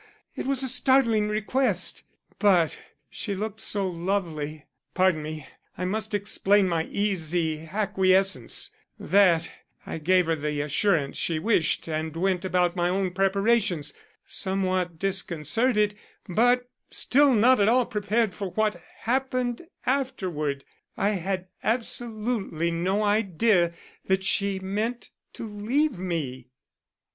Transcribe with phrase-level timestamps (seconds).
[0.35, 2.01] It was a startling request,
[2.39, 2.75] but
[3.07, 5.45] she looked so lovely pardon me,
[5.77, 9.51] I must explain my easy acquiescence that
[9.85, 13.93] I gave her the assurance she wished and went about my own preparations,
[14.25, 15.95] somewhat disconcerted
[16.27, 20.65] but still not at all prepared for what happened afterward.
[20.97, 23.71] I had absolutely no idea
[24.07, 26.47] that she meant to leave me."